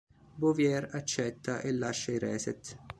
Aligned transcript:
Bouvier 0.39 0.89
accetta, 0.93 1.59
e 1.61 1.71
lascia 1.71 2.11
i 2.13 2.17
Reset. 2.17 2.75